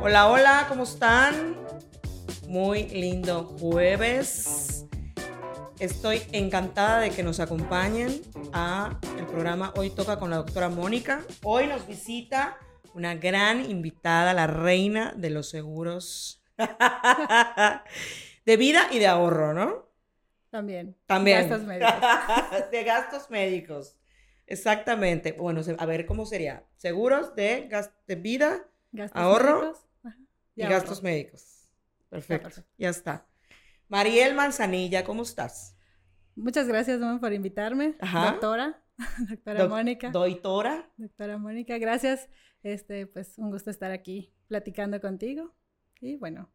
[0.00, 1.54] Hola, hola, ¿cómo están?
[2.46, 4.86] Muy lindo jueves.
[5.78, 8.22] Estoy encantada de que nos acompañen
[8.54, 11.20] a el programa Hoy Toca con la doctora Mónica.
[11.42, 12.56] Hoy nos visita
[12.94, 16.42] una gran invitada, la reina de los seguros
[18.46, 19.90] de vida y de ahorro, ¿no?
[20.48, 20.96] También.
[21.04, 21.50] También.
[21.50, 22.70] Gastos médicos.
[22.70, 23.94] de gastos médicos.
[24.48, 25.32] Exactamente.
[25.32, 26.64] Bueno, a ver cómo sería.
[26.76, 29.86] Seguros de, gas- de vida Gastos Ahorro médicos,
[30.56, 30.74] y, ahorro.
[30.74, 31.68] gastos médicos.
[32.08, 32.44] Perfecto.
[32.48, 32.70] perfecto.
[32.78, 33.26] Ya está.
[33.88, 35.76] Mariel Manzanilla, ¿cómo estás?
[36.34, 37.96] Muchas gracias, Mom, por invitarme.
[38.00, 38.30] Ajá.
[38.32, 38.82] Doctora,
[39.28, 40.10] doctora Doc- Mónica.
[40.10, 40.90] Doitora.
[40.96, 42.28] doctora Mónica, gracias.
[42.62, 45.54] Este, pues un gusto estar aquí platicando contigo.
[46.00, 46.50] Y bueno,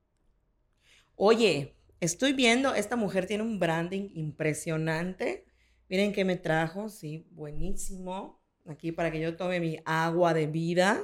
[1.16, 5.46] Oye, estoy viendo, esta mujer tiene un branding impresionante.
[5.94, 8.42] Miren qué me trajo, sí, buenísimo.
[8.68, 11.00] Aquí para que yo tome mi agua de vida.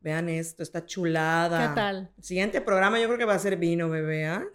[0.00, 1.68] Vean esto, está chulada.
[1.68, 2.10] ¿qué tal?
[2.22, 4.46] Siguiente programa yo creo que va a ser vino, bebé, ¿ah?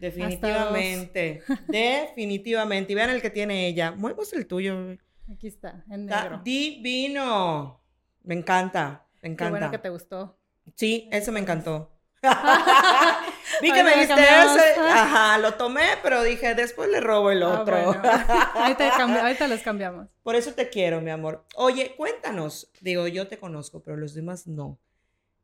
[0.00, 1.42] Definitivamente.
[1.68, 2.92] Definitivamente.
[2.94, 3.92] Y vean el que tiene ella.
[3.92, 5.00] Muevos el tuyo, bebé.
[5.30, 6.40] Aquí está, en Está negro.
[6.42, 7.82] divino.
[8.22, 9.50] Me encanta, me Qué encanta.
[9.50, 10.40] bueno que te gustó.
[10.74, 11.92] Sí, ese me encantó.
[13.60, 14.80] Vi que me diste ese.
[14.80, 17.76] Ajá, lo tomé, pero dije, después le robo el Ah, otro.
[18.54, 20.08] ahorita, cambi- ahorita los cambiamos.
[20.22, 21.44] Por eso te quiero, mi amor.
[21.56, 22.70] Oye, cuéntanos.
[22.80, 24.78] Digo, yo te conozco, pero los demás no.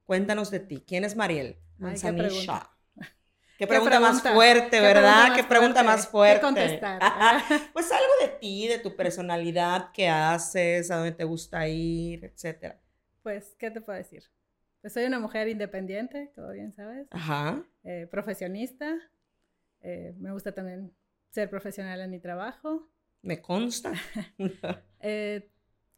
[0.04, 0.84] Cuéntanos de ti.
[0.86, 1.54] ¿Quién es Mariel?
[1.78, 2.28] qué Manzanilla.
[2.28, 2.70] pregunta.
[3.58, 5.02] Qué pregunta más fuerte, ¿Qué ¿verdad?
[5.02, 5.84] pregunta más Qué pregunta fuerte?
[5.96, 6.36] más fuerte.
[6.36, 7.42] ¿Qué contestar?
[7.74, 12.80] pues algo de ti, de tu personalidad, qué haces, a dónde te gusta ir, etcétera.
[13.22, 14.24] Pues, ¿qué te puedo decir?
[14.80, 17.06] Pues soy una mujer independiente, como bien sabes.
[17.10, 17.62] Ajá.
[17.84, 18.96] eh, profesionista.
[19.82, 20.92] eh, me gusta también
[21.30, 22.90] ser profesional en mi trabajo.
[23.22, 23.92] Me consta.
[25.02, 25.50] Eh,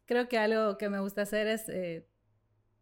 [0.05, 2.07] creo que algo que me gusta hacer es eh,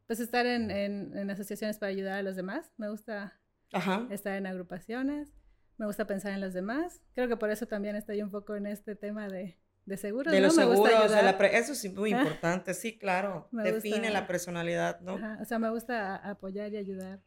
[0.05, 2.71] pues estar en, en- en asociaciones para ayudar a los demás.
[2.77, 3.39] Me gusta
[3.73, 4.07] Ajá.
[4.11, 5.33] estar en agrupaciones.
[5.77, 7.01] Me gusta pensar en los demás.
[7.15, 10.31] Creo que por eso también estoy un poco en este tema de, de seguros.
[10.31, 10.47] De ¿no?
[10.47, 11.45] los Me gusta seguros, la ayudar.
[11.55, 12.19] eso sí muy Ah.
[12.21, 13.47] importante, sí, claro.
[13.51, 14.11] Me Define gusta.
[14.13, 15.15] la personalidad, ¿no?
[15.15, 17.19] Ajá, O sea, me gusta apoyar y ayudar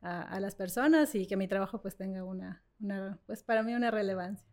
[0.00, 3.74] a, a las personas y que mi trabajo pues tenga una, una, pues para mí
[3.74, 4.46] una relevancia.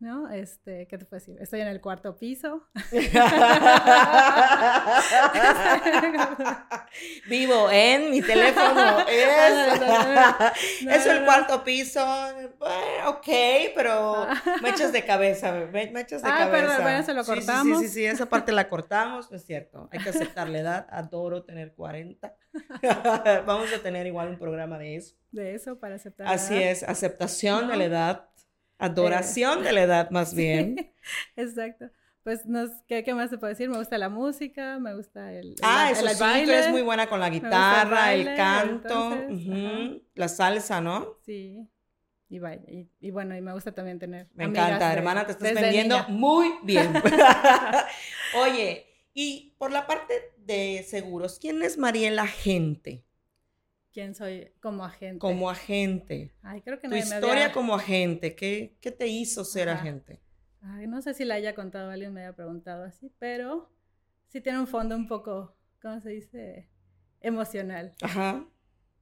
[0.00, 0.28] ¿No?
[0.28, 1.36] Este, ¿qué te puedo decir?
[1.40, 2.68] Estoy en el cuarto piso.
[7.28, 9.80] Vivo en mi teléfono es
[10.84, 12.04] No, eso el cuarto piso
[12.64, 13.26] bueno, ok
[13.74, 14.26] pero
[14.62, 17.30] me echas de cabeza me, me echas de Ah, cabeza perdón, bueno, se lo Sí,
[17.32, 17.78] sí, cortamos.
[17.80, 20.86] sí, sí, sí, esa parte la cortamos no es cierto hay que aceptar la edad
[20.90, 22.34] adoro tener 40
[23.46, 26.26] vamos a tener igual un programa de eso De eso para aceptar.
[26.28, 26.70] así ¿verdad?
[26.70, 27.78] es aceptación de No.
[27.78, 28.28] la edad
[28.78, 30.92] adoración de la edad más bien
[31.36, 31.90] Exacto.
[32.22, 33.68] Pues, nos, ¿qué, ¿qué más te puedo decir?
[33.68, 36.52] Me gusta la música, me gusta el, el Ah, ba- eso el sí, tú baile.
[36.54, 41.18] eres muy buena con la el guitarra, el, baile, canto, entonces, ujú, la salsa, ¿no?
[41.26, 41.68] Sí.
[42.34, 42.64] Y, baile.
[43.00, 44.28] Y, y bueno, y me gusta también tener.
[44.34, 46.08] Me encanta, de- hermana, te estás vendiendo niña.
[46.08, 46.92] muy bien.
[48.36, 53.04] Oye, y por la parte de seguros, ¿quién es Mariela Agente?
[53.92, 55.20] ¿Quién soy como agente?
[55.20, 56.34] Como agente.
[56.42, 59.68] Ay, creo que Tu nadie me historia había- como agente, ¿qué, qué te hizo ser
[59.68, 59.80] Ajá.
[59.80, 60.20] agente?
[60.62, 63.70] Ay, no sé si la haya contado alguien, me haya preguntado así, pero
[64.26, 66.68] sí tiene un fondo un poco, ¿cómo se dice?
[67.20, 67.94] Emocional.
[68.02, 68.44] Ajá.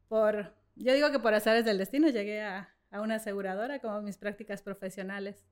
[0.08, 4.16] Por, yo digo que por azares del destino llegué a, a una aseguradora como mis
[4.18, 5.44] prácticas profesionales.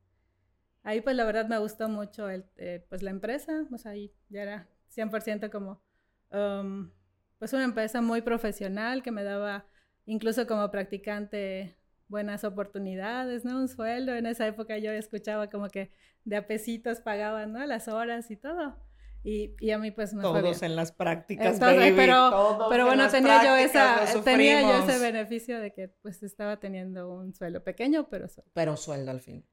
[0.82, 4.42] Ahí pues la verdad me gustó mucho el, eh, pues la empresa, sea, ahí ya
[4.42, 5.82] era 100% como
[6.30, 6.90] um,
[7.38, 9.66] pues una empresa muy profesional que me daba
[10.06, 11.76] incluso como practicante
[12.08, 13.58] buenas oportunidades, ¿no?
[13.58, 14.14] Un sueldo.
[14.14, 15.92] En esa época yo escuchaba como que
[16.24, 17.64] de a pesitos pagaban, ¿no?
[17.66, 18.76] Las horas y todo.
[19.22, 20.44] Y, y a mí pues me fue bien.
[20.44, 24.62] Todos en las prácticas, Entonces, baby, pero- todos Pero en bueno, tenía yo esa, tenía
[24.62, 28.50] yo ese beneficio de que pues estaba teniendo un sueldo pequeño, pero sueldo.
[28.54, 29.44] Pero sueldo al fin.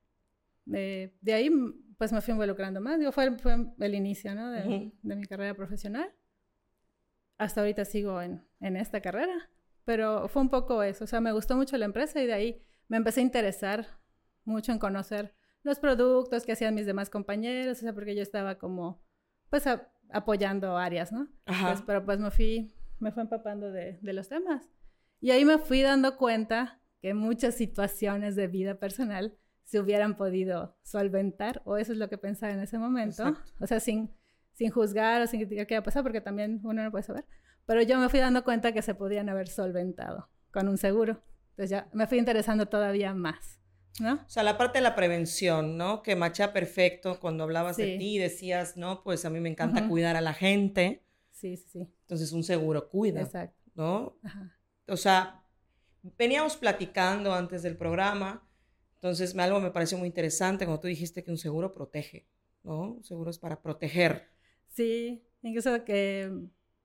[0.74, 1.52] Eh, de ahí
[1.98, 2.98] pues me fui involucrando más.
[3.00, 4.52] Digo, fue, fue el inicio, ¿no?
[4.52, 4.92] De, Ujú.
[5.02, 6.14] de mi carrera profesional.
[7.38, 9.50] Hasta ahorita sigo en, en esta carrera,
[9.86, 11.04] pero fue un poco eso.
[11.04, 14.00] O sea, me gustó mucho la empresa y de ahí me empecé a interesar
[14.44, 18.58] mucho en conocer los productos que hacían mis demás compañeros, o sea, porque yo estaba
[18.58, 19.02] como,
[19.50, 21.28] pues, a- apoyando áreas, ¿no?
[21.46, 21.68] Ajá.
[21.68, 24.70] Pues, pero pues me fui, me fui empapando de, de los temas.
[25.20, 30.78] Y ahí me fui dando cuenta que muchas situaciones de vida personal se hubieran podido
[30.84, 33.28] solventar, o eso es lo que pensaba en ese momento.
[33.28, 33.52] Exacto.
[33.60, 34.12] O sea, sin,
[34.54, 37.26] sin juzgar o sin criticar qué iba a pasar, porque también uno no puede saber.
[37.66, 41.22] Pero yo me fui dando cuenta que se podían haber solventado con un seguro.
[41.50, 43.60] Entonces ya me fui interesando todavía más,
[44.00, 44.16] ¿no?
[44.16, 46.02] O sea, la parte de la prevención, ¿no?
[46.04, 49.88] Que macha perfecto cuando hablabas de ti y decías, no, pues a mí me encanta
[49.88, 51.04] cuidar a la gente.
[51.32, 51.80] Sí, sí, sí.
[52.02, 53.22] Entonces un seguro cuida.
[53.22, 53.72] Exacto.
[53.76, 54.18] ¿No?
[54.24, 54.58] Ajá.
[54.88, 55.44] O sea,
[56.18, 58.48] veníamos platicando antes del programa,
[58.96, 62.28] entonces algo me pareció muy interesante cuando tú dijiste que un seguro protege,
[62.64, 62.94] ¿no?
[62.94, 64.30] Un seguro es para proteger.
[64.70, 66.32] Sí, incluso que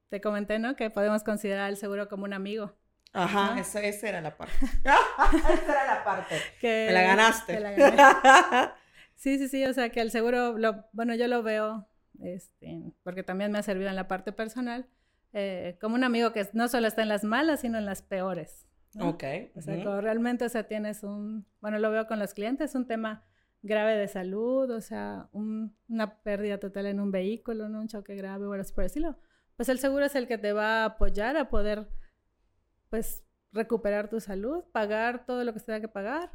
[0.09, 0.77] te comenté, ¿no?
[0.77, 2.75] Que podemos considerar el seguro como un amigo.
[3.13, 3.61] Ajá, Ajá.
[3.61, 4.55] esa, esa era la parte.
[4.85, 6.37] esa era la parte.
[6.61, 7.61] Que, Me la ganaste.
[7.61, 8.73] la gané.
[9.15, 11.87] Sí, sí, sí, o sea que el seguro, lo, bueno, yo lo veo,
[12.25, 14.89] este, porque también me ha servido en la parte personal,
[15.33, 18.67] eh, como un amigo que no solo está en las malas, sino en las peores.
[18.95, 19.11] ¿no?
[19.11, 19.23] ok.
[19.55, 19.83] O sea, ujú.
[19.85, 23.23] cuando realmente, o sea, tienes un, bueno, lo veo con los clientes, un tema
[23.63, 27.81] grave de salud, o sea, un- una pérdida total en un vehículo, ¿no?
[27.81, 29.17] un choque grave o algo así por estilo.
[29.55, 31.87] Pues el seguro es el que te va a apoyar a poder,
[32.93, 36.31] pues, recuperar tu salud, pagar todo lo que se tenga que pagar,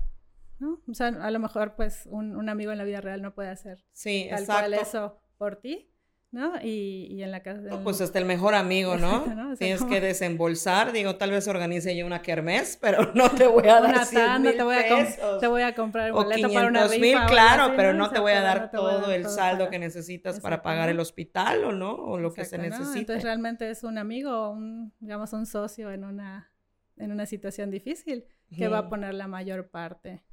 [0.58, 0.82] ¿no?
[0.90, 3.50] O sea, a lo mejor, pues, un, un amigo en la vida real no puede
[3.50, 4.62] hacer Sí, tal exacto.
[4.72, 5.94] cual eso por ti,
[6.32, 6.54] ¿no?
[6.62, 7.62] Y, y en la casa...
[7.62, 9.20] No, pues hasta el mejor amigo, ¿no?
[9.20, 9.44] Exacto, ¿no?
[9.52, 10.92] O sea, Tienes como- que desembolsar.
[10.92, 14.22] Digo, tal vez organice yo una kermés, pero no te voy a dar una 100
[14.26, 15.40] tanda, mil te voy, a pesos.
[15.40, 17.20] te voy a comprar o boleto para una 500 rifa.
[17.20, 18.10] mil, claro, así, pero ¿no?
[18.10, 20.90] te voy a dar a todo dar el todo saldo para- que necesitas para pagar
[20.90, 23.00] el hospital o no, o lo que se necesite.
[23.00, 26.52] Entonces realmente es un amigo un, digamos, un socio en una,
[26.98, 28.26] en una situación difícil
[28.56, 30.24] que va a poner la mayor parte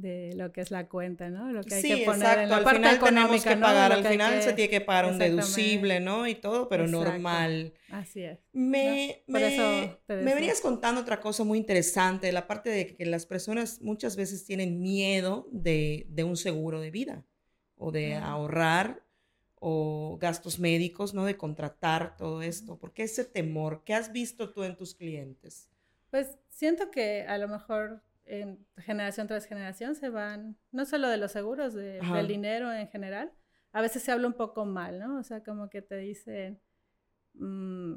[0.00, 1.52] de lo que es la cuenta, ¿no?
[1.52, 2.42] Lo que hay Sí, que poner exacto.
[2.42, 3.60] en la Al parte final tenemos que ¿no?
[3.62, 6.26] pagar, al que final se tiene que pagar un deducible, ¿no?
[6.26, 7.04] Y todo, pero Exacto.
[7.04, 7.74] normal.
[7.88, 8.38] Así es.
[8.52, 9.32] Me, ¿no?
[9.32, 13.04] Por me, eso te me venías contando otra cosa muy interesante, la parte de que
[13.06, 17.24] las personas muchas veces tienen miedo de, de un seguro de vida
[17.76, 18.32] o de Ah.
[18.32, 19.04] ahorrar
[19.62, 21.24] o gastos médicos, ¿no?
[21.26, 22.78] De contratar todo esto.
[22.78, 23.82] ¿Por qué ese temor?
[23.84, 25.68] ¿Qué has visto tú en tus clientes?
[26.10, 31.16] Pues siento que a lo mejor en generación tras generación se van, no solo de
[31.16, 33.32] los seguros, de- del dinero en general,
[33.72, 35.18] a veces se habla un poco mal, ¿no?
[35.18, 36.60] O sea, como que te dicen,
[37.34, 37.94] mm,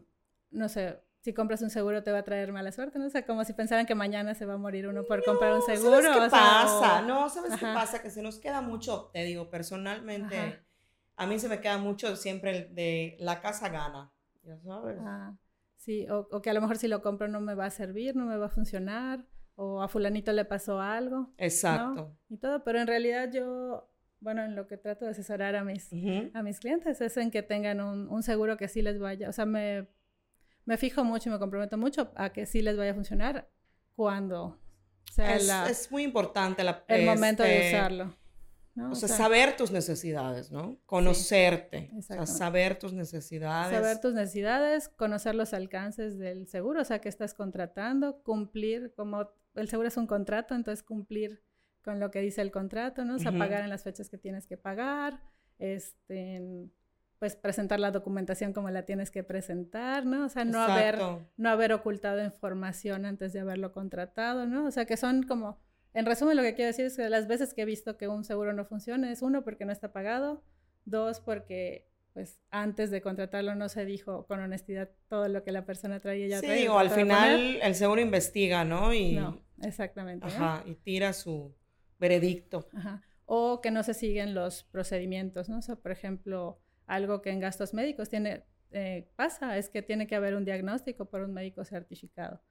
[0.52, 3.06] no sé, si compras un seguro te va a traer mala suerte, ¿no?
[3.06, 5.62] O sea, como si pensaran que mañana se va a morir uno por comprar un
[5.62, 6.02] seguro.
[6.02, 7.00] ¿Sabes qué o sea, pasa?
[7.00, 8.02] o- No, ¿sabes qué pasa?
[8.02, 10.64] Que se nos queda mucho, te digo, personalmente, Ajá.
[11.16, 14.12] a mí se me queda mucho siempre el de la casa gana,
[14.44, 14.98] ya sabes.
[15.00, 15.34] Ah,
[15.78, 18.16] sí, o, o que a lo mejor si lo compro no me va a servir,
[18.16, 21.32] no me va a funcionar, o a fulanito le pasó algo.
[21.38, 22.16] Exacto.
[22.30, 23.90] y todo, pero en realidad yo,
[24.20, 25.92] bueno, en lo que trato de asesorar a mis,
[26.34, 29.32] a mis clientes es en que tengan un, un seguro que sí les vaya, o
[29.34, 29.88] sea, me,
[30.66, 33.50] me fijo mucho y me comprometo mucho a que sí les vaya a funcionar
[33.96, 34.60] cuando
[35.12, 38.16] sea Es, la- es muy importante la, el momento de este, usarlo.
[38.76, 38.92] ¿no?
[38.92, 40.80] O sea, saber tus necesidades, ¿no?
[40.88, 41.92] Conocerte.
[41.96, 43.72] o sea, saber tus necesidades.
[43.78, 49.30] saber tus necesidades, conocer los alcances del seguro, o sea, que estás contratando, cumplir, como
[49.56, 51.44] el seguro es un contrato, entonces cumplir
[51.84, 53.16] con lo que dice el contrato, ¿no?
[53.16, 55.20] O sea, pagar en las fechas que tienes que pagar,
[55.60, 56.70] este,
[57.20, 60.26] pues presentar la documentación como la tienes que presentar, ¿no?
[60.26, 61.00] O sea, no haber,
[61.38, 64.66] no haber ocultado información antes de haberlo contratado, ¿no?
[64.66, 65.60] O sea, que son como,
[65.94, 68.24] en resumen, lo que quiero decir es que las veces que he visto que un
[68.24, 70.44] seguro no funciona es uno, porque no está pagado,
[70.86, 75.66] dos, porque pues antes de contratarlo no se dijo con honestidad todo lo que la
[75.66, 78.94] persona traía ya Sí, traía, digo, al final el seguro investiga, ¿no?
[78.94, 80.28] Y, No, exactamente.
[80.28, 80.32] ¿no?
[80.32, 81.56] ajá, y tira su
[82.00, 82.68] veredicto.
[82.74, 83.02] Ajá.
[83.26, 85.58] O que no se siguen los procedimientos, ¿no?
[85.58, 90.06] O sea, por ejemplo, algo que en gastos médicos tiene, eh, pasa es que tiene
[90.06, 92.42] que haber un diagnóstico por un médico certificado.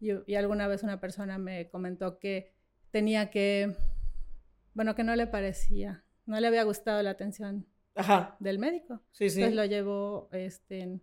[0.00, 2.52] Y, y alguna vez una persona me comentó que
[2.90, 3.76] tenía que,
[4.72, 9.00] bueno, que no le parecía, no le había gustado la atención Ajá, del médico.
[9.12, 9.40] sí, sí.
[9.40, 11.00] Entonces lo llevó, este,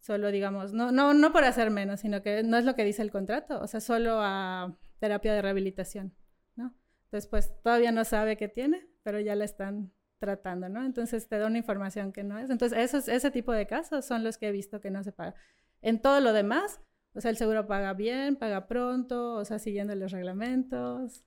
[0.00, 3.02] solo digamos, no, no, no por hacer menos, sino que no es lo que dice
[3.02, 6.14] el contrato, o sea, solo a terapia de rehabilitación,
[6.56, 6.74] ¿no?
[7.04, 10.84] Entonces, pues todavía no sabe qué tiene, pero ya la están tratando, ¿no?
[10.84, 12.50] Entonces te da una información que no es.
[12.50, 15.34] Entonces, esos, ese tipo de casos son los que he visto que no se paga.
[15.82, 16.80] En todo lo demás,
[17.14, 21.24] o sea, el seguro paga bien, paga pronto, o sea, siguiendo los reglamentos.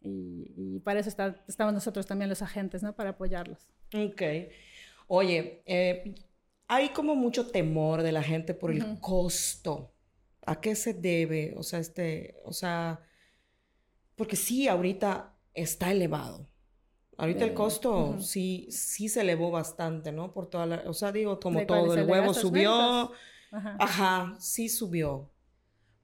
[0.00, 2.94] Y, y para eso está- estamos nosotros también los agentes, ¿no?
[2.94, 3.66] Para apoyarlos.
[3.94, 4.22] Ok.
[5.08, 6.14] Oye, eh,
[6.68, 8.98] hay como mucho temor de la gente por el Ujú.
[9.00, 9.92] costo.
[10.46, 11.54] ¿A qué se debe?
[11.56, 13.00] O sea, este, o sea,
[14.16, 16.46] porque sí, ahorita está elevado.
[17.18, 18.20] Ahorita el De- costo ujú.
[18.20, 20.32] sí, sí se elevó bastante, ¿no?
[20.32, 23.12] Por toda la, o sea, digo, como ¿De cuál todo, el el huevo subió?
[23.50, 23.78] Ajá.
[23.78, 25.30] ajá, sí subió.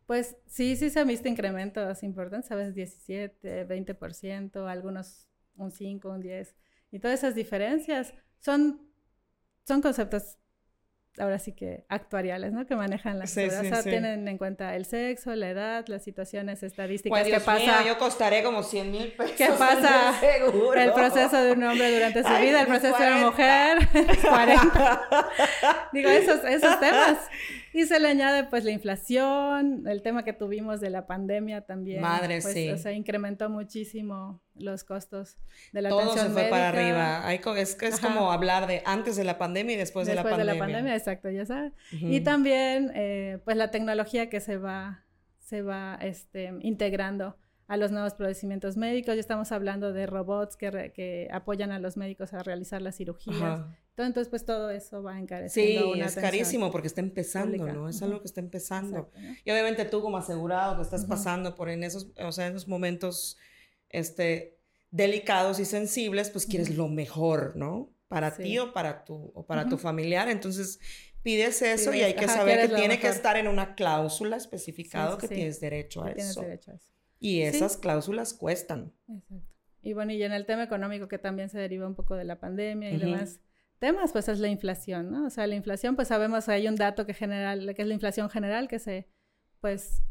[0.07, 6.11] Pues sí, sí se han visto incrementos importantes, a veces 17, 20%, algunos un 5,
[6.11, 6.55] un 10.
[6.93, 8.81] Y todas esas diferencias son,
[9.65, 10.39] son conceptos
[11.19, 12.67] ahora sí que actuariales, ¿no?
[12.67, 16.63] Que manejan las sí, o sea, tienen en cuenta el sexo, la edad, las situaciones
[16.63, 17.85] estadísticas pues, que pasa.
[17.87, 19.37] yo costaré como 100 mil pesos.
[19.37, 20.15] ¿Qué pasa?
[20.77, 23.79] El proceso de un hombre durante su vida, el proceso de una mujer,
[24.23, 25.01] 40.
[25.93, 27.19] Digo, esos, esos temas.
[27.73, 32.01] Y se le añade pues la inflación, el tema que tuvimos de la pandemia también.
[32.01, 32.71] Madre, pues, sí.
[32.71, 35.37] O sea, incrementó muchísimo los costos
[35.73, 37.27] de la Todo atención se fue para médica.
[37.27, 37.59] arriba.
[37.61, 40.53] es es como hablar de antes de la pandemia y después, de la Después pandemia.
[40.55, 41.73] de la pandemia, exacto, ya sabes.
[41.93, 45.05] Y también eh, pues la tecnología que se va,
[45.39, 47.37] se va este, integrando
[47.69, 49.15] a los nuevos procedimientos médicos.
[49.15, 52.97] Ya estamos hablando de robots que, re- que apoyan a los médicos a realizar las
[52.97, 53.37] cirugías.
[53.41, 53.79] Ajá.
[53.97, 57.73] Entonces, pues todo eso va Sí, encareciendo una es carísimo porque está empezando, pública.
[57.73, 57.89] ¿no?
[57.89, 58.97] Es algo que está empezando.
[58.99, 59.35] Exacto, ¿no?
[59.45, 62.69] Y obviamente tú como asegurado que estás pasando por en esos, o sea, en esos
[62.69, 63.39] momentos,
[63.93, 64.59] este,
[64.91, 67.95] delicados y sensibles, pues quieres lo mejor, ¿no?
[68.09, 68.43] Para Sí.
[68.43, 70.29] ti o para tu, o para tu familiar.
[70.29, 70.79] Entonces,
[71.23, 75.15] pides eso y hay que ajá, saber que tiene que estar en una cláusula especificado
[75.15, 75.35] sí, que sí.
[75.37, 76.41] tienes derecho a Sí, Tienes eso.
[76.43, 76.91] derecho a eso.
[77.21, 78.93] Y esas cláusulas cuestan.
[79.09, 79.47] Exacto.
[79.81, 82.39] Y bueno, y en el tema económico que también se deriva un poco de la
[82.39, 83.41] pandemia y demás
[83.79, 85.27] temas, pues es la inflación, ¿no?
[85.27, 88.31] O sea, la inflación, pues sabemos, hay un dato que general, que es la inflación
[88.31, 89.09] general, que se,
[89.61, 90.03] pues,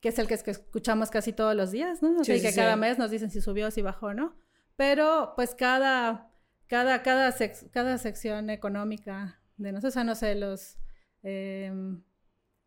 [0.00, 2.10] que es el que, es que escuchamos casi todos los días, ¿no?
[2.20, 4.36] O sea, Sí, que sí, cada mes nos dicen si subió, si bajó, ¿no?
[4.76, 6.30] Pero, pues, cada,
[6.66, 10.78] cada, cada, sec- cada sección económica de nosotros, o sea, no sé, los,
[11.22, 12.02] em,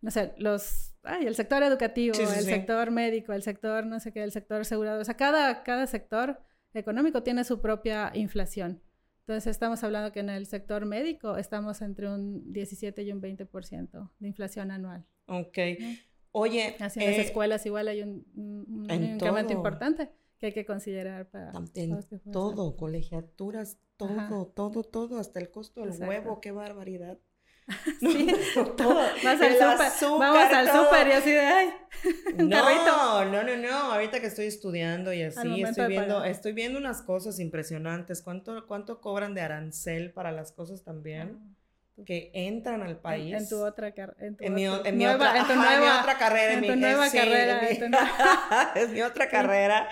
[0.02, 4.24] no sé, los, ay, el sector educativo, el sector médico, el sector, no sé qué,
[4.24, 6.42] el sector asegurado, o sea, cada, cada sector
[6.74, 8.82] económico tiene su propia inflación.
[9.22, 14.12] Entonces, estamos hablando que en el sector médico estamos entre un 17 y un 20%
[14.20, 15.06] de inflación anual.
[15.28, 15.58] Ok.
[15.80, 15.88] ¿no?
[16.32, 20.10] Oye, Así en las eh, escuelas igual hay un, un- un en incremento importante
[20.40, 22.00] que hay que considerar para en
[22.32, 24.46] todo, colegiaturas, todo, Ajá.
[24.56, 26.10] todo, todo, hasta el costo del Exacto.
[26.10, 27.20] huevo, qué barbaridad.
[28.00, 28.28] Sí.
[28.78, 28.96] todo.
[29.24, 31.70] Vas al azúcar, vamos al súper y así de, ay,
[32.38, 32.46] carrito.
[32.46, 33.76] No, no, no, no.
[33.94, 38.22] Ahorita que estoy estudiando y así, estoy viendo, estoy viendo unas cosas impresionantes.
[38.24, 41.51] ¿Cuánto, cuánto cobran de arancel para las cosas también
[42.06, 43.34] que entran al país?
[43.34, 44.18] En, en tu otra carrera.
[44.28, 46.18] En, tu En mi, otra- en mi nueva- otra, en tu ajá, en mi otra
[46.18, 46.54] carrera.
[46.54, 49.90] en mi- tu nueva sí, carrera, mi- tu nueva- es mi otra carrera.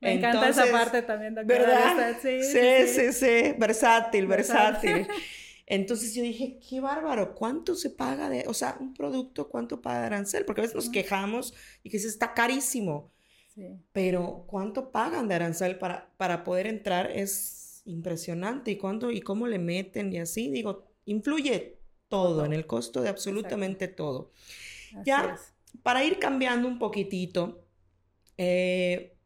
[0.00, 1.58] Me encanta esa Entonces, parte también, doctora.
[1.58, 2.10] ¿Verdad?
[2.12, 4.92] Usted, Sí, Sí, sí, sí, versátil, Versátil.
[4.94, 5.08] versátil.
[5.68, 10.00] Entonces yo dije, qué bárbaro, ¿cuánto se paga de, o sea, un producto, cuánto paga
[10.00, 10.44] de arancel?
[10.44, 13.12] Porque a veces nos quejamos y que dices, está carísimo,
[13.54, 13.68] Sí.
[13.92, 17.10] pero ¿cuánto pagan de arancel para, para poder entrar?
[17.10, 18.70] Es impresionante.
[18.70, 20.50] ¿Y cuánto, y cómo le meten y así?
[20.50, 24.30] Digo, influye todo en el costo de absolutamente todo.
[24.92, 25.32] así Ya.
[25.34, 25.52] es.
[25.82, 27.64] Para ir cambiando un poquitito,
[28.38, 29.16] eh,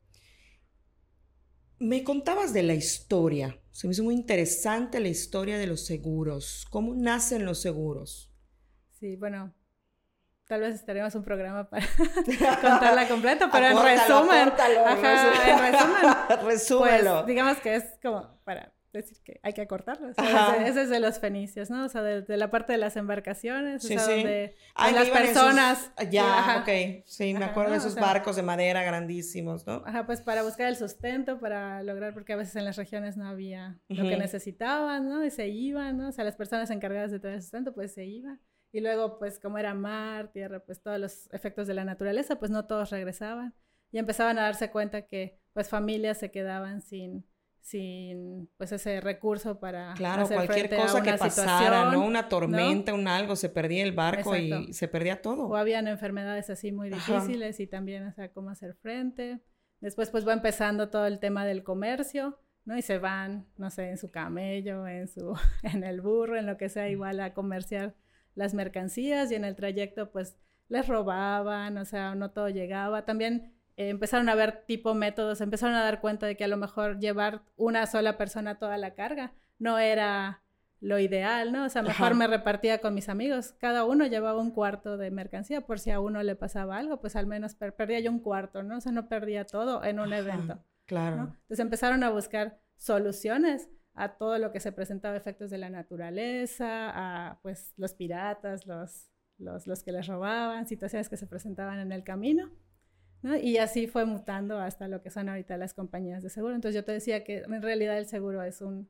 [1.79, 3.59] me contabas de la historia.
[3.73, 6.67] Se me hizo muy interesante la historia de los seguros.
[6.71, 8.31] ¿Cómo nacen los seguros?
[8.99, 9.55] Sí, bueno,
[10.47, 11.87] tal vez estaremos un programa para
[12.61, 14.53] contarla completa, pero en resumen,
[14.85, 17.15] ajá, en resumen, Resúmelo.
[17.19, 19.67] pues digamos que es como para decir que hay que
[20.17, 20.57] Ajá.
[20.67, 21.85] ese, es de los fenicios, ¿no?
[21.85, 24.15] O sea, de, de la parte de las embarcaciones, Sí, o sea, sí.
[24.15, 25.93] donde Ah, las personas.
[26.11, 26.61] Ya, sí, ajá.
[26.61, 27.03] ok.
[27.07, 29.83] Sí, me Ajá, acuerdo de o esos sea- barcos de madera grandísimos, ¿no?
[29.87, 33.27] Ajá, pues para buscar el sustento, para lograr, porque a veces en las regiones no
[33.29, 35.25] había lo que necesitaban, ¿no?
[35.25, 36.09] Y se iban, ¿no?
[36.09, 38.41] O sea, las personas encargadas de traer el sustento, pues se iban.
[38.73, 42.51] Y luego, pues como era mar, tierra, pues todos los efectos de la naturaleza, pues
[42.51, 43.55] no todos regresaban.
[43.93, 47.27] Y empezaban a darse cuenta que, pues familias se quedaban sin,
[47.61, 52.05] sin, pues ese recurso para Claro, hacer cualquier frente a cosa que una pasara, ¿no?
[52.05, 55.49] Una tormenta, un algo, se perdía el barco y se perdía todo.
[55.49, 57.15] O habían enfermedades así muy Ajá.
[57.15, 59.41] difíciles y también, o sea, cómo hacer frente.
[59.81, 62.77] Después, pues va empezando todo el tema del comercio, ¿no?
[62.77, 66.57] Y se van, no sé, en su camello, en su, en el burro, en lo
[66.57, 67.95] que sea, igual a comerciar
[68.35, 70.37] las mercancías y en el trayecto, pues
[70.69, 73.05] les robaban, o sea, no todo llegaba.
[73.05, 76.57] También eh, empezaron a ver tipo métodos, empezaron a dar cuenta de que a lo
[76.59, 80.43] mejor llevar una sola persona toda la carga no era
[80.81, 81.65] lo ideal, ¿no?
[81.65, 82.15] O sea, mejor Ajá.
[82.15, 83.53] me repartía con mis amigos.
[83.59, 87.17] Cada uno llevaba un cuarto de mercancía por si a uno le pasaba algo, pues
[87.17, 88.79] al menos per- perdía yo un cuarto, ¿no?
[88.79, 91.17] O sea, no perdía todo en un Ajá, evento, Claro.
[91.17, 91.23] ¿no?
[91.43, 96.91] Entonces empezaron a buscar soluciones a todo lo que se presentaba efectos de la naturaleza,
[96.95, 101.93] a pues los piratas, los, los, los que les robaban, situaciones que se presentaban en
[101.93, 102.51] el camino.
[103.23, 103.37] ¿No?
[103.37, 106.55] Y así fue mutando hasta lo que son ahorita las compañías de seguro.
[106.55, 108.89] Entonces yo te decía que en realidad el seguro es un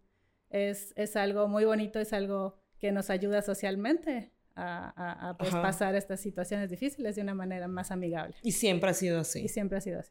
[0.50, 5.50] es, es algo muy bonito, es algo que nos ayuda socialmente a, a- a, pues,
[5.52, 8.34] pasar estas situaciones difíciles de una manera más amigable.
[8.42, 9.42] Y siempre ha sido así.
[9.44, 10.10] Y siempre ha sido así.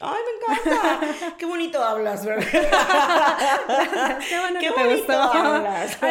[0.00, 1.36] ¡Ay, me encanta!
[1.38, 2.44] ¡Qué bonito hablas, ¿verdad?
[4.28, 5.12] Qué bueno ¡Qué que te bonito gustó.
[5.22, 5.90] hablas!
[5.92, 6.06] Es que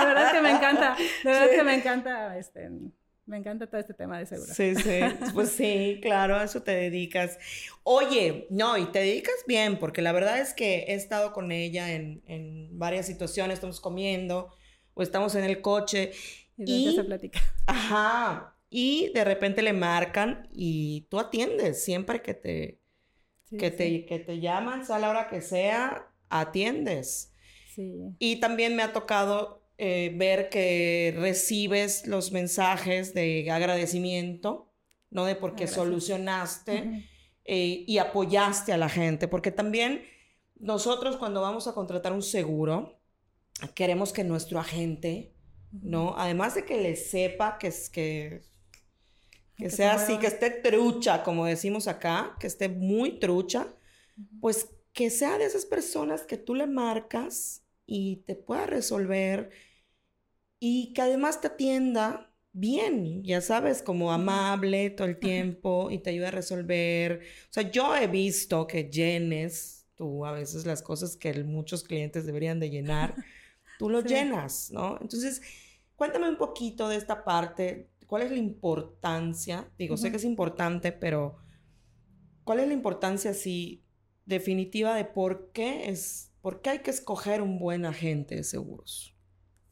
[0.00, 2.70] de verdad que me encanta, de verdad que me encanta, este,
[3.26, 4.54] me encanta todo este tema de seguridad.
[4.54, 5.00] Sí, sí,
[5.34, 7.38] pues sí, claro, a eso te dedicas.
[7.82, 11.92] Oye, no, y te dedicas bien, porque la verdad es que he estado con ella
[11.92, 14.54] en, en varias situaciones, estamos comiendo
[14.94, 16.12] o estamos en el coche.
[16.56, 17.40] Y, y se platica.
[17.66, 22.80] Ajá, y de repente le marcan y tú atiendes siempre que te,
[23.58, 27.32] que, Te, que te llaman, sea la hora que sea, atiendes.
[27.74, 27.94] Sí.
[28.18, 34.72] Y también me ha tocado eh, ver que recibes los mensajes de agradecimiento,
[35.10, 35.24] ¿no?
[35.24, 37.06] De porque solucionaste
[37.44, 40.02] eh, y apoyaste a la gente, porque también
[40.58, 42.98] nosotros cuando vamos a contratar un seguro,
[43.74, 45.34] queremos que nuestro agente,
[45.70, 46.14] ¿no?
[46.16, 48.42] Además de que le sepa que, es, que
[49.56, 53.74] que, sea así, que esté trucha, como decimos acá, que esté muy trucha,
[54.40, 59.50] pues que sea de esas personas que tú le marcas y te pueda resolver
[60.58, 66.10] y que además te atienda bien, ya sabes, como amable todo el tiempo y te
[66.10, 67.20] ayuda a resolver.
[67.50, 72.26] O sea, yo he visto que llenes tú a veces las cosas que muchos clientes
[72.26, 73.14] deberían de llenar,
[73.78, 74.98] tú lo llenas, ¿no?
[75.00, 75.42] Entonces,
[75.96, 79.68] cuéntame un poquito de esta parte ¿Cuál es la importancia?
[79.78, 81.38] Digo, sé que es importante, pero
[82.44, 83.84] ¿cuál es la importancia así
[84.24, 89.12] definitiva de por qué es, por qué hay que escoger un buen agente de seguros?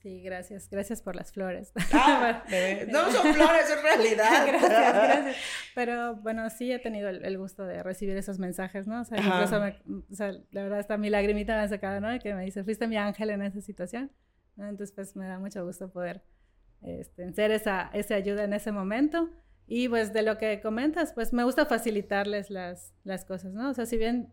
[0.02, 0.69] Sí, gracias.
[0.69, 1.73] Gracias por las flores.
[1.93, 2.43] Ah,
[2.88, 4.45] no son flores, es realidad.
[4.49, 5.37] gracias, gracias.
[5.76, 9.02] Pero bueno, sí he tenido el, gusto de recibir esos mensajes, ¿no?
[9.02, 9.62] O sea, incluso
[10.11, 12.19] o sea, la verdad está mi lagrimita me ha sacado, ¿no?
[12.19, 14.11] Que me dice, fuiste mi ángel en esa situación.
[14.57, 16.25] Entonces, pues me da mucho gusto poder
[16.83, 19.31] este, ser esa, esa ayuda en ese momento.
[19.69, 23.71] Y pues de lo que comentas, pues me gusta facilitarles las, las cosas, ¿no?
[23.71, 24.33] O sea, si bien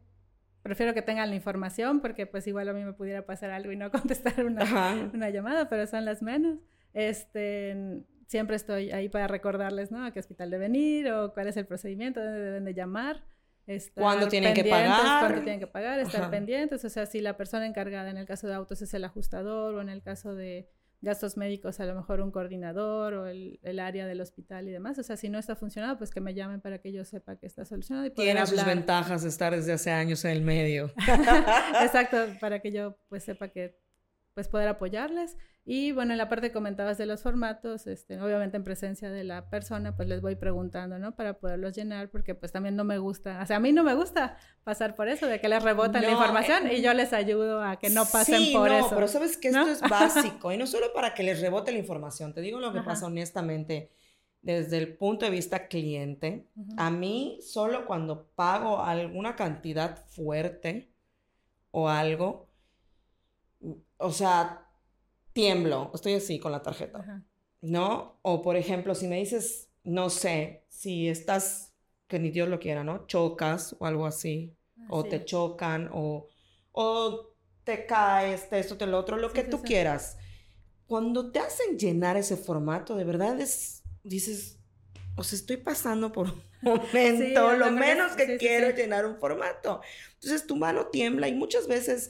[0.63, 3.75] prefiero que tengan la información, porque pues igual a mí me pudiera pasar algo y
[3.75, 6.59] no contestar una, una llamada, pero son las menos.
[6.93, 10.05] Este, siempre estoy ahí para recordarles, ¿no?
[10.05, 13.23] A qué hospital deben ir o cuál es el procedimiento, dónde deben de llamar.
[13.93, 15.19] ¿Cuándo tienen que pagar?
[15.19, 15.99] ¿Cuándo tienen que pagar?
[15.99, 16.83] Estar pendientes.
[16.83, 19.81] O sea, si la persona encargada en el caso de autos es el ajustador o
[19.81, 20.69] en el caso de
[21.01, 24.99] gastos médicos, a lo mejor un coordinador o el, el, área del hospital y demás.
[24.99, 27.47] O sea, si no está funcionando, pues que me llamen para que yo sepa que
[27.47, 28.07] está solucionado.
[28.07, 30.91] Y Tiene sus ventajas estar desde hace años en el medio.
[31.81, 33.79] Exacto, para que yo pues sepa que
[34.33, 35.37] pues poder apoyarles.
[35.63, 39.23] Y bueno, en la parte que comentabas de los formatos, este, obviamente en presencia de
[39.23, 41.15] la persona, pues les voy preguntando, ¿no?
[41.15, 43.93] Para poderlos llenar, porque pues también no me gusta, o sea, a mí no me
[43.93, 47.77] gusta pasar por eso, de que les rebotan la información y yo les ayudo a
[47.77, 48.89] que no pasen sí, por no, eso.
[48.89, 52.33] pero sabes que esto es básico, y no solo para que les rebote la información,
[52.33, 53.91] te digo lo que pasa honestamente,
[54.41, 60.91] desde el punto de vista cliente, a mí solo cuando pago alguna cantidad fuerte
[61.69, 62.50] o algo,
[63.97, 64.67] o sea,
[65.33, 67.23] tiemblo, estoy así con la tarjeta,
[67.61, 68.19] ¿no?
[68.21, 71.73] O por ejemplo, si me dices, no sé, si estás,
[72.07, 73.05] que ni Dios lo quiera, ¿no?
[73.07, 74.55] Chocas o algo así,
[74.89, 76.27] o te chocan, o,
[76.71, 80.17] o te caes, te esto, te lo otro, lo que tú quieras.
[80.87, 84.59] Cuando te hacen llenar ese formato, de verdad es, dices,
[85.15, 89.81] o sea, estoy pasando por un momento, lo menos que quiero llenar un formato.
[90.15, 92.09] Entonces tu mano tiembla y muchas veces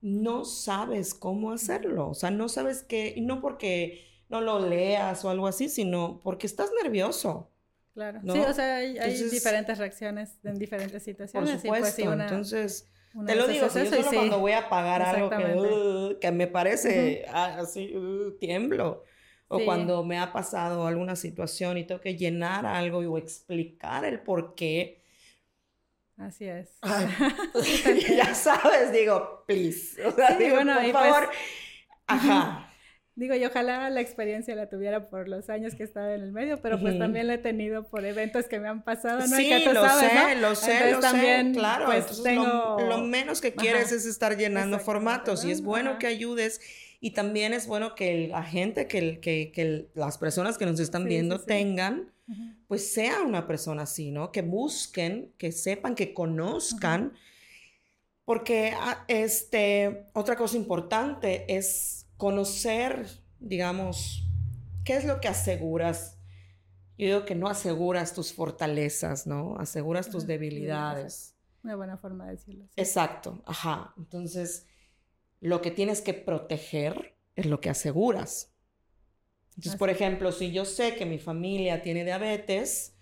[0.00, 2.10] no sabes cómo hacerlo.
[2.10, 6.20] O sea, no sabes qué, y no porque no lo leas o algo así, sino
[6.22, 7.50] porque estás nervioso.
[7.94, 8.20] Claro.
[8.22, 11.60] Sí, o sea, hay, diferentes reacciones en diferentes situaciones.
[11.60, 12.12] Por pues, supuesto.
[12.12, 12.88] Entonces,
[13.26, 16.46] te lo digo, si yo solo cuando voy a pagar algo que, uh, que me
[16.46, 19.04] parece así, uh, tiemblo.
[19.52, 24.20] O cuando me ha pasado alguna situación y tengo que llenar algo o explicar el
[24.20, 24.99] por qué
[26.20, 26.68] Así es.
[28.16, 30.04] ya sabes, digo, please.
[30.04, 31.30] O sea, digo, por pues favor.
[32.06, 32.66] ajá.
[33.16, 36.32] Digo, y ojalá la experiencia la tuviera por los años que he estado en el
[36.32, 39.36] medio, pero pues también la he tenido por eventos que me han pasado, ¿no?
[39.36, 41.86] Sí, que lo, sabes, sé, lo sé, lo también, sé, claro.
[41.86, 42.78] Pues, tengo...
[42.80, 46.62] lo, menos que quieres es estar llenando formatos y es bueno que ayudes
[47.00, 51.04] y también es bueno que la gente, que, que, que las personas que nos están
[51.04, 52.12] viendo tengan
[52.70, 54.30] pues sea una persona así, ¿no?
[54.30, 57.14] Que busquen, que sepan, que conozcan.
[58.24, 63.08] Porque ah, este, otra cosa importante es conocer,
[63.40, 64.24] digamos,
[64.84, 66.20] qué es lo que aseguras.
[66.96, 69.56] Yo digo que no aseguras tus fortalezas, ¿no?
[69.56, 71.34] Aseguras tus debilidades.
[71.64, 72.68] Una buena forma de decirlo.
[72.76, 73.94] Exacto, ajá.
[73.98, 74.68] Entonces,
[75.40, 78.54] lo que tienes que proteger es lo que aseguras.
[79.60, 82.96] Entonces, por ejemplo, si yo sé que mi familia tiene diabetes,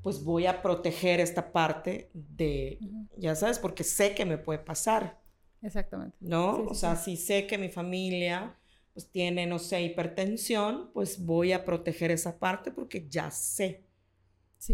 [0.00, 2.78] pues voy a proteger esta parte de,
[3.16, 5.20] ya sabes, porque sé que me puede pasar.
[5.60, 6.16] Exactamente.
[6.20, 6.66] ¿No?
[6.68, 8.56] o sea, si sé que mi familia
[8.92, 13.82] pues tiene, no sé, hipertensión, pues voy a proteger esa parte porque ya sé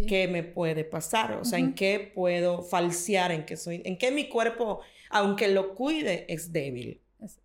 [0.06, 4.10] qué me puede pasar, o sea, en qué puedo falsear, en qué soy, en qué
[4.10, 7.00] mi cuerpo, aunque lo cuide, es débil.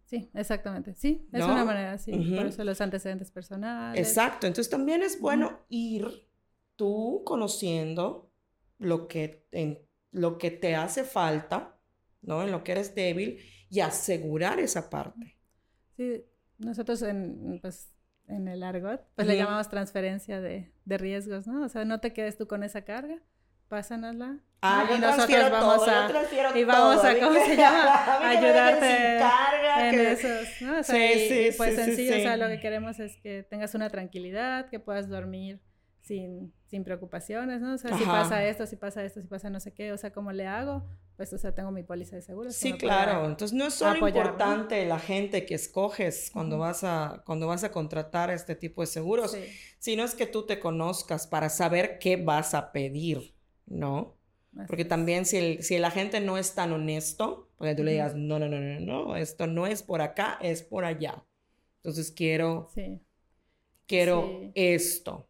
[0.06, 0.94] Sí, exactamente.
[0.94, 2.12] Sí, es una manera, sí.
[2.12, 4.00] Por eso los antecedentes personales.
[4.00, 4.48] Exacto.
[4.48, 6.28] Entonces también es bueno ir
[6.76, 8.32] tú conociendo
[8.78, 9.80] lo que, en,
[10.12, 11.78] lo que te hace falta,
[12.22, 12.44] ¿no?
[12.44, 15.38] En lo que eres débil y asegurar esa parte.
[15.96, 16.26] Sí,
[16.58, 17.90] nosotros en, pues,
[18.28, 21.64] en el argot, pues le llamamos transferencia de, de, riesgos, ¿no?
[21.64, 23.22] O sea, no te quedes tú con esa carga,
[23.68, 24.40] pásanosla.
[24.62, 29.20] Ah, y nosotros vamos a y vamos a cómo se llama ayudarte
[29.90, 30.80] en esos ¿no?
[30.80, 33.92] o sea, sí, sí, pues sencillo o sea lo que queremos es que tengas una
[33.92, 35.62] tranquilidad que puedas dormir
[36.06, 37.74] sin, sin preocupaciones, ¿no?
[37.74, 40.14] O sea, si pasa esto, si pasa esto, si pasa no sé qué, o sea,
[40.14, 40.86] ¿cómo le hago?
[41.18, 42.52] Pues, o sea, tengo mi póliza de seguro.
[42.52, 43.26] Sí, claro.
[43.26, 47.72] Entonces, no es solo importante la gente que escoges cuando, vas a, cuando vas a
[47.72, 49.36] contratar este tipo de seguros,
[49.80, 53.35] sino es que tú te conozcas para saber qué vas a pedir,
[53.66, 54.16] ¿no?
[54.68, 58.16] Porque también si el, si el agente no es tan honesto, porque tú le digas,
[58.16, 61.26] no, no, no, no, no, esto no es por acá, es por allá.
[61.78, 62.70] Entonces, quiero,
[63.86, 65.28] quiero esto.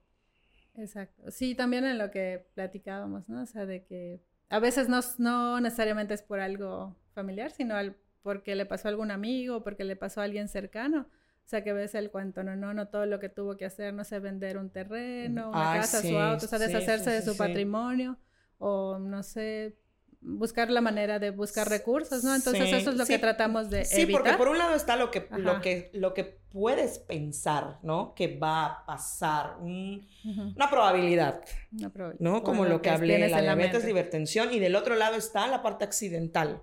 [0.76, 1.32] Exacto.
[1.32, 3.42] Sí, también en lo que platicábamos, ¿no?
[3.42, 7.76] O sea, de que a veces no, no necesariamente es por algo familiar, sino
[8.22, 11.08] porque le pasó a algún amigo, porque le pasó a alguien cercano.
[11.46, 13.94] O sea, que ves el cuento, no, no, no todo lo que tuvo que hacer,
[13.94, 18.18] no sé, vender un terreno, una casa, su auto, o sea, deshacerse de su patrimonio,
[18.58, 19.78] o no sé,
[20.26, 22.36] buscar la manera de buscar recursos, ¿no?
[22.36, 24.08] Entonces eso es lo que tratamos de sí, evitar.
[24.08, 28.14] Sí, porque por un lado está lo que, lo que, lo que puedes pensar, ¿no?
[28.16, 31.42] Que va a pasar, una probabilidad,
[31.72, 32.44] una probabilidad, ¿no?
[32.44, 35.86] Como lo que, hablé, la diabetes, la hipertensión, y del otro lado está la parte
[35.86, 36.62] accidental,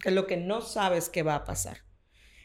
[0.00, 1.78] que es lo que no sabes que va a pasar.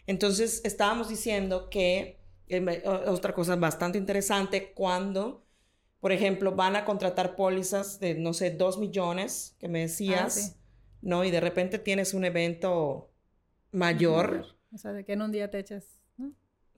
[0.08, 5.46] Entonces, estábamos diciendo que, eh, otra cosa bastante interesante, cuando
[5.99, 10.62] por ejemplo, van a contratar pólizas de, no sé, dos millones, que me decías, ah,
[11.01, 11.23] ¿no?
[11.23, 13.12] Y de repente tienes un evento
[13.71, 14.57] mayor.
[14.73, 15.86] O sea, de que en un día te echas,
[16.17, 16.33] ¿no?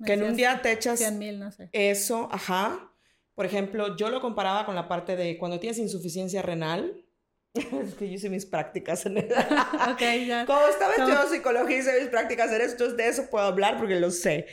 [0.06, 1.00] que en un día te echas...
[1.00, 1.70] 100 mil, no sé.
[1.74, 2.94] Eso, ajá.
[3.36, 7.06] Por ejemplo, yo lo comparaba con la parte de cuando tienes insuficiencia renal.
[7.54, 9.26] es que yo hice mis prácticas en el...
[9.92, 10.46] ok, ya.
[10.46, 14.12] Como estaba estudiando psicología, hice mis prácticas en esto, de eso puedo hablar porque lo
[14.12, 14.48] sé.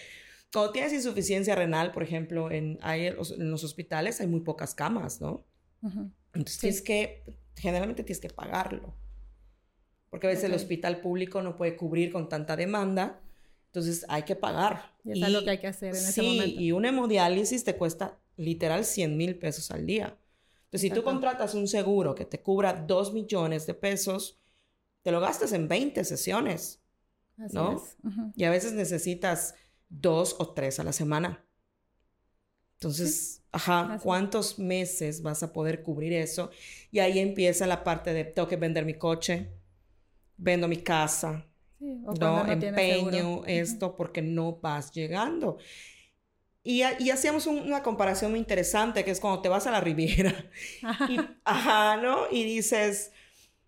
[0.52, 5.44] Cuando tienes insuficiencia renal, por ejemplo, en, en los hospitales hay muy pocas camas, ¿no?
[6.32, 7.24] Entonces tienes que,
[7.56, 8.94] generalmente tienes que pagarlo.
[10.10, 13.20] Porque a veces el hospital público no puede cubrir con tanta demanda,
[13.66, 14.94] entonces hay que pagar.
[15.04, 16.60] Y es lo que hay que hacer en ese momento.
[16.60, 20.16] Y un hemodiálisis te cuesta literal 100 mil pesos al día.
[20.64, 24.38] Entonces, si tú contratas un seguro que te cubra 2 millones de pesos,
[25.02, 26.80] te lo gastas en 20 sesiones.
[27.52, 27.82] ¿no?
[28.34, 29.54] Y a veces necesitas
[29.88, 31.44] dos o tres a la semana.
[32.74, 36.50] Entonces, ajá, ¿cuántos meses vas a poder cubrir eso?
[36.90, 39.50] Y ahí empieza la parte de tengo que vender mi coche,
[40.36, 41.46] vendo mi casa,
[41.80, 45.58] no, empeño esto porque no vas llegando.
[46.62, 50.34] Y, y hacíamos una comparación muy interesante, que es cuando te vas a la Riviera.
[51.08, 52.24] y, ajá, ¿no?
[52.30, 53.12] Y dices,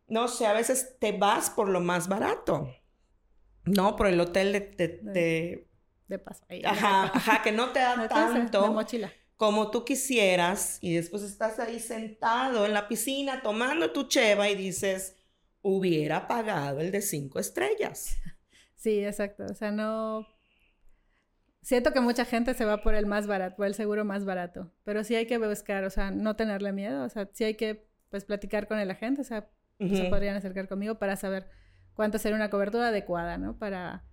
[0.08, 2.74] no sé, a veces te vas por lo más barato.
[3.64, 5.67] No, por el hotel de de
[6.18, 6.44] paso.
[6.64, 8.74] ajá, ajá, que no te da tanto
[9.38, 14.56] como tú quisieras y después estás ahí sentado en la piscina tomando tu cheva y
[14.56, 15.16] dices,
[15.62, 18.18] hubiera pagado el de cinco estrellas.
[18.74, 19.44] Sí, exacto.
[19.44, 20.24] O sea, no...
[21.62, 24.72] Siento que mucha gente se va por el más barato, por el seguro más barato,
[24.84, 27.90] pero sí hay que buscar, o sea, no tenerle miedo, o sea, sí hay que,
[28.08, 31.50] pues, platicar con el agente, o sea, se podrían acercar conmigo para saber
[31.92, 33.58] cuánto sería una cobertura adecuada, ¿no?
[33.58, 34.04] Para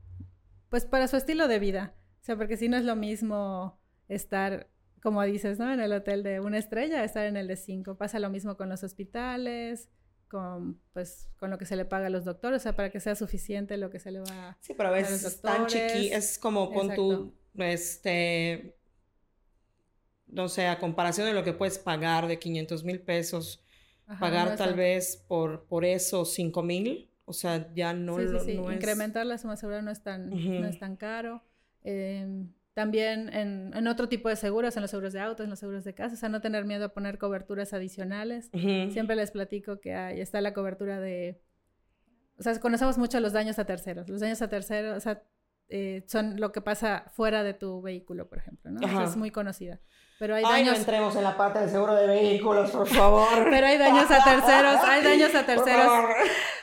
[0.70, 1.96] pues para su estilo de vida.
[2.22, 4.70] O sea, porque si no es lo mismo estar,
[5.02, 5.72] como dices, ¿no?
[5.72, 7.98] En el hotel de una estrella, estar en el de cinco.
[7.98, 9.90] Pasa lo mismo con los hospitales,
[10.28, 13.00] con, pues, con lo que se le paga a los doctores, o sea, para que
[13.00, 16.38] sea suficiente lo que se le va Sí, pero a veces es tan chiqui, es
[16.38, 18.76] como con tu, este,
[20.28, 23.64] no sé, a comparación de lo que puedes pagar de 500 mil pesos,
[24.20, 28.52] pagar tal vez por, por eso 5 mil, o sea, ya no, sí, sí, sí.
[28.52, 31.44] Incrementar la suma asegurada no es tan, no es tan caro.
[31.84, 35.60] Em, también en, en, otro tipo de seguros, en los seguros de autos, en los
[35.60, 38.50] seguros de casa, o sea, no tener miedo a poner coberturas adicionales.
[38.52, 41.42] Siempre les platico que ahí está la cobertura de...
[42.38, 44.10] O sea, conocemos mucho los daños a terceros.
[44.10, 45.24] Los daños a terceros, o sea,
[45.70, 49.04] eh, son lo que pasa fuera de tu vehículo, por ejemplo, ¿no?
[49.04, 49.80] Es muy conocida.
[50.18, 50.76] Pero hay Ay, daños...
[50.76, 53.28] no entremos en la parte de seguro de vehículos, por favor.
[53.50, 55.88] Pero hay daños a terceros, hay daños a terceros.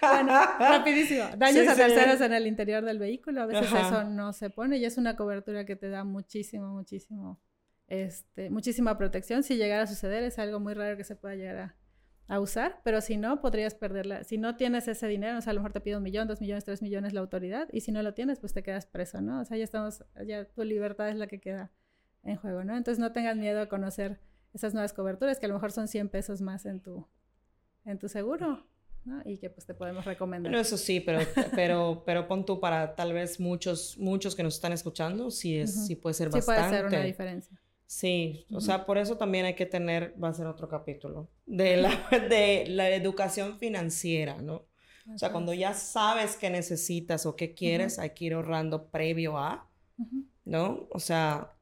[0.01, 1.25] Bueno, rapidísimo.
[1.37, 3.43] Daños a terceros en el interior del vehículo.
[3.43, 7.41] A veces eso no se pone y es una cobertura que te da muchísimo, muchísimo,
[7.89, 9.43] este, muchísima protección.
[9.43, 11.77] Si llegara a suceder, es algo muy raro que se pueda llegar a,
[12.29, 14.25] a usar, pero si no, podrías perderla.
[14.25, 16.41] Si no tienes ese dinero, o sea, a lo mejor te pide un millón, dos
[16.41, 19.43] millones, tres millones la autoridad, y si no lo tienes, pues te quedas preso, ¿no?
[19.43, 21.71] O sea, ya estamos, ya tu libertad es la que queda
[22.25, 22.77] en juego, ¿no?
[22.77, 24.21] Entonces no tengas miedo a conocer
[24.53, 27.07] esas nuevas coberturas, que a lo mejor son 100 pesos más en tu,
[27.85, 28.67] en tu seguro,
[29.05, 29.23] ¿no?
[29.25, 30.51] Y que pues te podemos recomendar.
[30.51, 31.21] Bueno, eso sí, pero,
[31.55, 35.87] pero, pero pon tú para tal vez muchos, muchos que nos están escuchando, sí, es,
[35.87, 36.63] sí puede ser bastante.
[36.63, 37.59] Sí puede ser una diferencia.
[37.87, 41.77] Sí, o sea, por eso también hay que tener, va a ser otro capítulo, de
[41.77, 41.91] la,
[42.31, 44.67] de la educación financiera, ¿no?
[45.13, 49.37] O sea, cuando ya sabes qué necesitas o qué quieres, hay que ir ahorrando previo
[49.37, 49.69] a,
[50.45, 50.87] ¿no?
[50.91, 51.53] O sea,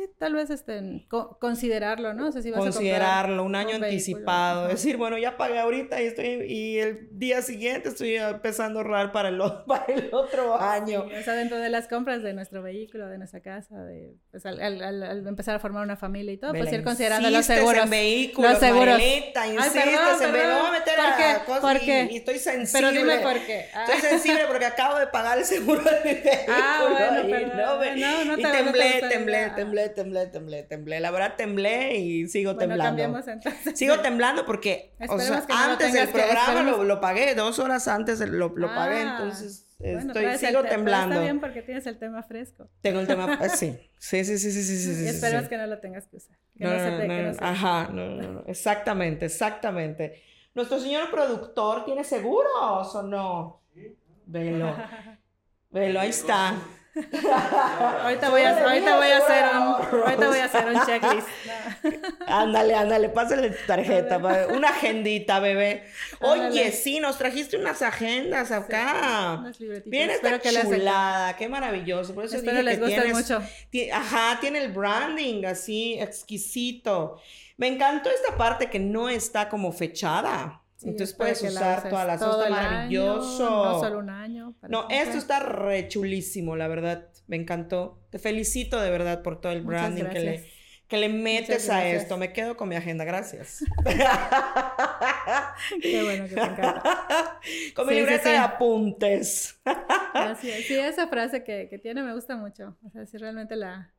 [0.00, 1.06] Sí, tal vez este,
[1.38, 2.28] considerarlo, ¿no?
[2.28, 6.06] O sea, si vas considerarlo, a un año anticipado, decir, bueno, ya pagué ahorita y
[6.06, 11.04] estoy y el día siguiente estoy empezando a ahorrar para el, para el otro año.
[11.04, 14.60] o sea, dentro de las compras de nuestro vehículo, de nuestra casa, de pues, al,
[14.60, 17.84] al, empezar a formar una familia y todo, pues ir considerando los seguros.
[17.84, 18.94] En vehículos, los seguros.
[18.94, 20.58] Marilita, insistes Ay, perdón, perdón.
[20.60, 21.44] Voy a meter ¿Por qué?
[21.44, 22.08] cosas ¿Por qué?
[22.10, 22.88] Y, estoy sensible.
[22.88, 23.66] Pero dime por qué.
[23.74, 23.84] Ah.
[23.84, 26.56] Estoy sensible porque acabo de pagar el seguro de mi vehículo.
[26.56, 27.98] Ah, bueno, perdón.
[27.98, 30.26] Y, no, no, te, y temblé, temblé, temblé, temblé, temblé,
[30.62, 31.00] temblé.
[31.00, 33.02] La verdad, temblé y sigo bueno, temblando.
[33.02, 33.78] Entonces.
[33.78, 38.20] Sigo temblando porque o sea, no antes del programa lo, lo, pagué, dos horas antes
[38.20, 41.14] lo, lo ah, pagué, entonces bueno, estoy, sigo temblando.
[41.14, 42.68] Está bien porque tienes el tema fresco.
[42.82, 43.78] Tengo el tema, eh, sí.
[43.98, 45.04] Sí, sí, sí, sí, sí, sí.
[45.04, 46.36] Y esperas que no lo tengas que usar.
[46.56, 47.44] Que no, no, se te, no, que no se...
[47.44, 50.22] Ajá, no, no, no, exactamente, exactamente.
[50.54, 53.62] ¿Nuestro señor productor tiene seguros o no?
[54.26, 54.74] Velo.
[55.70, 56.54] Velo, ahí está
[58.02, 61.28] ahorita voy a, ahorita voy a hacer un, ahorita voy a hacer un checklist.
[62.26, 64.18] ándale, ándale, pásale tu tarjeta,
[64.52, 65.84] una agendita, bebé.
[66.20, 69.34] Oye, sí, nos trajiste unas agendas acá.
[69.34, 69.90] Sí, unas libretitas.
[69.90, 72.14] Bien esta chulada, qué maravilloso.
[72.14, 73.42] Por eso Espero dije les que tienes, mucho.
[73.92, 77.20] Ajá, tiene el branding así exquisito.
[77.56, 80.62] Me encantó esta parte que no está como fechada.
[80.80, 83.46] Sí, Entonces puedes usar todas las todo está maravilloso.
[83.46, 84.54] Año, no solo un año.
[84.66, 87.10] No, esto está re chulísimo, la verdad.
[87.26, 88.00] Me encantó.
[88.08, 90.50] Te felicito de verdad por todo el branding que le,
[90.88, 92.16] que le metes a esto.
[92.16, 93.62] Me quedo con mi agenda, gracias.
[95.82, 97.38] Qué bueno que te encanta.
[97.76, 98.32] Con mi sí, libreta sí, sí.
[98.32, 99.60] de apuntes.
[100.14, 102.78] Así Sí, esa frase que, que, tiene me gusta mucho.
[102.86, 103.92] O sea, si realmente la,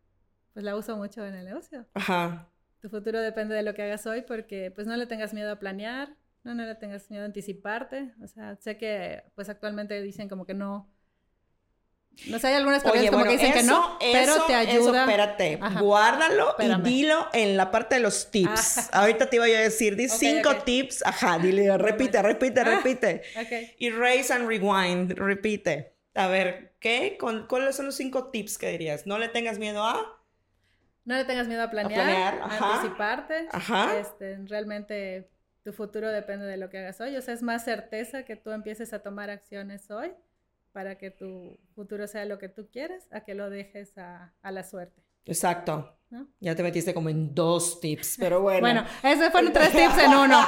[0.53, 1.85] pues la uso mucho en el negocio.
[1.93, 2.49] Ajá.
[2.81, 5.59] Tu futuro depende de lo que hagas hoy porque pues no le tengas miedo a
[5.59, 8.13] planear, no, no le tengas miedo a anticiparte.
[8.21, 10.89] O sea, sé que pues actualmente dicen como que no.
[12.27, 14.75] No sé, hay algunas personas como que dicen que no, pero te ayuda.
[14.75, 15.79] Eso, espérate, Ajá.
[15.79, 16.85] guárdalo Espérame.
[16.85, 18.77] y dilo en la parte de los tips.
[18.77, 18.89] Ah.
[19.01, 20.61] Ahorita te iba yo a decir, di okay, cinco okay.
[20.83, 21.05] tips.
[21.05, 23.21] Ajá, dile, repite, repite, ah, repite.
[23.39, 23.75] Okay.
[23.77, 25.93] Y raise and rewind, repite.
[26.13, 27.17] A ver, ¿qué?
[27.17, 29.07] ¿Con, ¿Cuáles son los cinco tips que dirías?
[29.07, 30.19] No le tengas miedo a.
[31.05, 32.41] No le tengas miedo a planear, a, planear.
[32.43, 32.65] Ajá.
[32.65, 33.47] a anticiparte.
[33.51, 33.97] Ajá.
[33.97, 35.29] Este, realmente
[35.63, 37.15] tu futuro depende de lo que hagas hoy.
[37.15, 40.11] O sea, es más certeza que tú empieces a tomar acciones hoy
[40.71, 44.51] para que tu futuro sea lo que tú quieres, a que lo dejes a, a
[44.51, 45.03] la suerte.
[45.25, 45.97] Exacto.
[46.09, 46.27] ¿No?
[46.39, 48.61] Ya te metiste como en dos tips, pero bueno.
[48.61, 50.41] bueno, esos fueron tres tips en uno.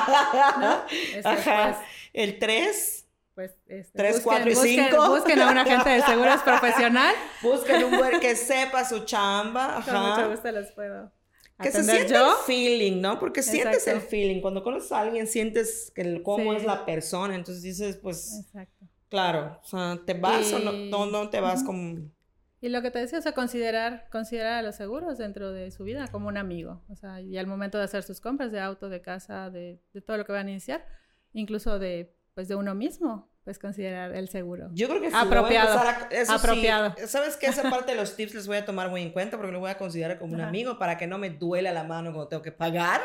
[0.60, 0.84] ¿no?
[0.90, 1.78] Este, Ajá.
[1.78, 3.00] Pues, el tres.
[3.36, 5.10] Pues este, tres, busquen, cuatro y busquen, cinco.
[5.10, 7.16] Busquen a un agente de seguros profesional.
[7.42, 9.78] Busquen un güey que sepa su chamba.
[9.78, 9.92] Ajá.
[9.92, 11.12] Con mucho gusto los puedo.
[11.62, 12.32] Que se siente yo.
[12.32, 13.20] el feeling, ¿no?
[13.20, 13.62] Porque Exacto.
[13.62, 14.42] sientes el feeling.
[14.42, 16.58] Cuando conoces a alguien, sientes que el, cómo sí.
[16.58, 17.36] es la persona.
[17.36, 18.86] Entonces dices, pues, Exacto.
[19.10, 20.56] claro, o sea, ¿te vas y...
[20.56, 21.66] o no, no, no te vas uh -huh.
[21.68, 22.12] como...
[22.60, 25.84] Y lo que te decía, o sea, considerar, considerar a los seguros dentro de su
[25.84, 26.82] vida como un amigo.
[26.88, 30.02] O sea, y al momento de hacer sus compras de auto, de casa, de, de
[30.02, 30.86] todo lo que van a iniciar,
[31.34, 34.70] incluso de, pues, de uno mismo, pues considerar el seguro.
[34.74, 35.16] Yo creo que sí.
[35.18, 35.78] Apropiado.
[35.78, 36.96] A, eso Apropiado.
[36.98, 39.36] Sí, Sabes que esa parte de los tips les voy a tomar muy en cuenta
[39.38, 42.12] porque lo voy a considerar como un amigo para que no me duela la mano
[42.14, 43.02] cuando tengo que pagar.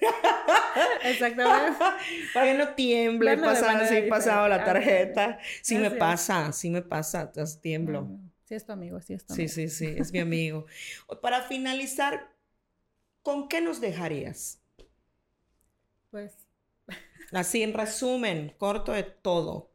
[1.04, 1.78] Exactamente.
[2.34, 3.60] para que no tiemble Verlo de
[4.08, 5.38] pasado, sí, la Ah, tarjeta.
[5.62, 8.08] Sí me pasa, sí me pasa, tiemblo.
[8.44, 9.54] Sí es tu amigo, sí es tu Sí, amigo.
[9.54, 10.66] sí, sí, es mi amigo.
[11.20, 12.32] Para finalizar,
[13.22, 14.60] ¿con qué nos dejarías?
[16.10, 16.32] Pues,
[17.32, 19.69] Así en resumen, corto de todo.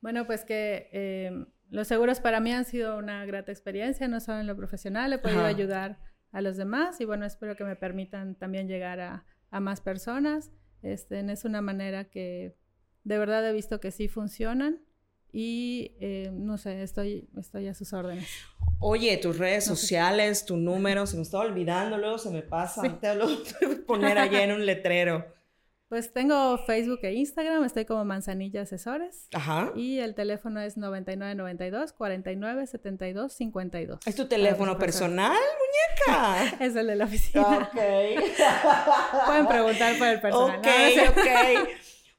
[0.00, 4.40] Bueno, pues que eh, los seguros para mí han sido una grata experiencia, no solo
[4.40, 5.48] en lo profesional, he podido Ajá.
[5.48, 5.98] ayudar
[6.30, 10.50] a los demás y bueno, espero que me permitan también llegar a, a más personas.
[10.82, 12.56] Este, es una manera que
[13.04, 14.80] de verdad he visto que sí funcionan
[15.32, 18.28] Y eh, no sé, estoy, estoy a sus órdenes.
[18.80, 22.98] Oye, tus redes sociales, tu número, se me estaba olvidando, luego se me pasa.
[23.00, 23.44] Te lo voy
[23.82, 25.26] a poner allá en un letrero.
[25.88, 29.28] Pues tengo Facebook e Instagram, estoy como Manzanilla Asesores.
[29.32, 29.72] Ajá.
[29.74, 34.00] Y el teléfono es 9992 49 72 52.
[34.04, 36.56] ¿Es tu teléfono personal, muñeca?
[36.60, 37.42] es el de la oficina.
[37.42, 37.72] Ok.
[39.26, 40.58] Pueden preguntar por el personal.
[40.58, 40.66] Ok,
[41.08, 41.68] ok.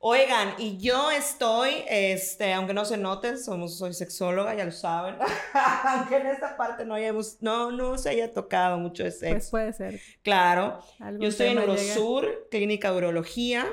[0.02, 5.16] Oigan, y yo estoy, este, aunque no se note, somos, soy sexóloga, ya lo saben.
[5.86, 9.34] aunque en esta parte no hayamos, no, no se haya tocado mucho de sexo.
[9.34, 10.00] Pues puede ser.
[10.22, 10.80] Claro.
[11.20, 13.68] Yo estoy en Eurosur, Clínica Urología,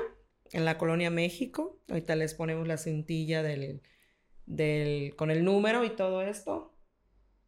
[0.51, 1.79] en la Colonia México.
[1.87, 3.81] Ahorita les ponemos la cintilla del,
[4.45, 6.77] del, con el número y todo esto.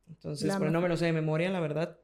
[0.07, 1.99] Entonces, pero no me lo sé de memoria, la verdad.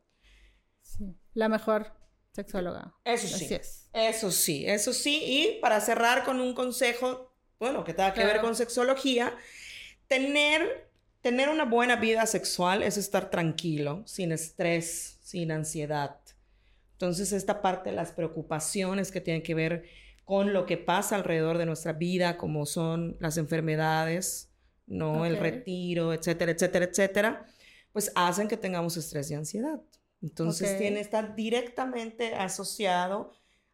[0.81, 1.15] Sí.
[1.33, 1.93] La mejor
[2.35, 2.93] sexóloga.
[3.03, 3.49] Eso sí.
[3.93, 5.21] Eso sí, eso sí.
[5.23, 9.33] Y para cerrar con un consejo, bueno, que tenga que ver con sexología,
[10.07, 10.89] tener,
[11.21, 16.17] tener una buena vida sexual es estar tranquilo, sin estrés, sin ansiedad.
[16.93, 19.85] Entonces, esta parte de las preocupaciones que tienen que ver
[20.25, 24.49] con lo que pasa alrededor de nuestra vida, como son las enfermedades,
[24.87, 25.25] ¿no?
[25.25, 27.45] El retiro, etcétera, etcétera, etcétera,
[27.91, 29.81] pues hacen que tengamos estrés y ansiedad.
[30.25, 33.31] Entonces tiene, está directamente asociado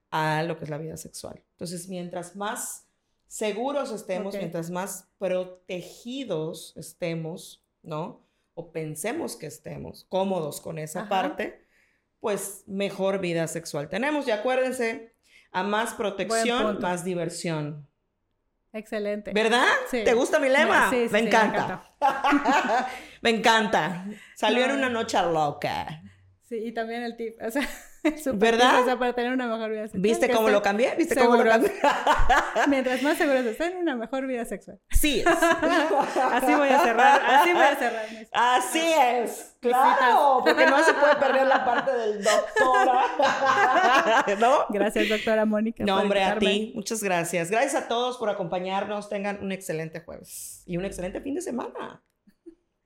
[0.09, 1.41] a lo que es la vida sexual.
[1.51, 2.89] Entonces, mientras más
[3.25, 8.27] seguros estemos, mientras más protegidos estemos, ¿no?
[8.53, 11.65] O pensemos que estemos cómodos con esa parte,
[12.19, 14.27] pues mejor vida sexual tenemos.
[14.27, 15.15] Y acuérdense,
[15.53, 17.87] a más protección, más diversión.
[18.73, 19.31] Excelente.
[19.31, 19.67] ¿Verdad?
[19.89, 20.03] Sí.
[20.03, 20.89] ¿Te gusta mi lema?
[20.89, 21.93] Sí, sí, me encanta.
[22.01, 22.89] Me encanta.
[23.21, 24.05] me encanta.
[24.35, 26.03] Salió en una noche loca.
[26.51, 27.65] Sí, y también el tip, o sea,
[28.33, 28.81] ¿verdad?
[28.81, 30.01] o sea, para tener una mejor vida sexual.
[30.01, 30.95] ¿Viste cómo lo cambié?
[30.97, 31.71] ¿Viste cómo lo cambié?
[32.67, 34.77] Mientras más seguros estén, una mejor vida sexual.
[34.89, 35.23] Sí.
[35.25, 38.05] así voy a cerrar, así voy a cerrar.
[38.33, 39.55] Así es.
[39.61, 43.05] Claro, porque no se puede perder la parte del doctora.
[44.41, 44.65] ¿No?
[44.71, 45.85] Gracias, doctora Mónica.
[45.85, 46.73] No, hombre, a ti.
[46.75, 47.49] Muchas gracias.
[47.49, 49.07] Gracias a todos por acompañarnos.
[49.07, 52.03] Tengan un excelente jueves y un excelente fin de semana